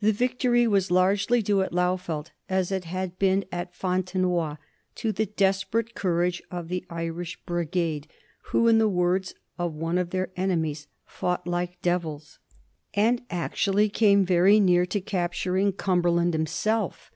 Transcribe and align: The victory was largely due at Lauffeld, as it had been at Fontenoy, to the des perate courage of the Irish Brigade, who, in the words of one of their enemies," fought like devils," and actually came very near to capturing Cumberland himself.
The 0.00 0.12
victory 0.12 0.68
was 0.68 0.92
largely 0.92 1.42
due 1.42 1.60
at 1.60 1.72
Lauffeld, 1.72 2.30
as 2.48 2.70
it 2.70 2.84
had 2.84 3.18
been 3.18 3.44
at 3.50 3.74
Fontenoy, 3.74 4.58
to 4.94 5.10
the 5.10 5.26
des 5.26 5.56
perate 5.68 5.92
courage 5.96 6.40
of 6.52 6.68
the 6.68 6.86
Irish 6.88 7.36
Brigade, 7.44 8.06
who, 8.52 8.68
in 8.68 8.78
the 8.78 8.88
words 8.88 9.34
of 9.58 9.74
one 9.74 9.98
of 9.98 10.10
their 10.10 10.30
enemies," 10.36 10.86
fought 11.18 11.48
like 11.48 11.82
devils," 11.82 12.38
and 12.94 13.22
actually 13.28 13.88
came 13.88 14.24
very 14.24 14.60
near 14.60 14.86
to 14.86 15.00
capturing 15.00 15.72
Cumberland 15.72 16.32
himself. 16.32 17.10